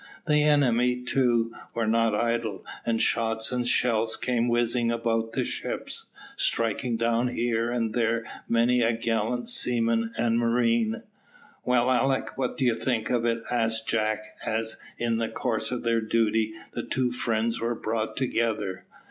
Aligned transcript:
The 0.25 0.41
enemy, 0.41 1.03
too, 1.03 1.53
were 1.75 1.85
not 1.85 2.15
idle, 2.15 2.65
and 2.87 2.99
shots 2.99 3.51
and 3.51 3.67
shell 3.67 4.09
came 4.19 4.47
whizzing 4.47 4.89
about 4.91 5.33
the 5.33 5.45
ships, 5.45 6.07
striking 6.35 6.97
down 6.97 7.27
here 7.27 7.69
and 7.69 7.93
there 7.93 8.25
many 8.49 8.81
a 8.81 8.93
gallant 8.93 9.47
seaman 9.47 10.11
and 10.17 10.39
marine. 10.39 11.03
"Well, 11.63 11.91
Alick, 11.91 12.35
what 12.35 12.57
do 12.57 12.65
you 12.65 12.73
think 12.73 13.11
of 13.11 13.25
it?" 13.27 13.43
asked 13.51 13.87
Jack, 13.87 14.21
as, 14.43 14.75
in 14.97 15.17
the 15.17 15.29
course 15.29 15.69
of 15.69 15.83
their 15.83 16.01
duty, 16.01 16.55
the 16.73 16.81
two 16.81 17.11
friends 17.11 17.61
were 17.61 17.75
brought 17.75 18.17
together. 18.17 18.85